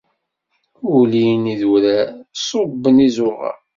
[0.97, 2.07] Ulin idurar,
[2.47, 3.57] ṣubben iẓuɣar.